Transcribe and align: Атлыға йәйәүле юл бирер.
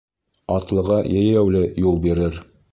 Атлыға 0.55 0.97
йәйәүле 1.17 1.63
юл 1.87 2.03
бирер. 2.09 2.45